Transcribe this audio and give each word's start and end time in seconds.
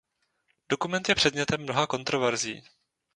Dokument 0.69 1.09
je 1.09 1.15
předmětem 1.15 1.61
mnoha 1.61 1.87
kontroverzí. 1.87 2.63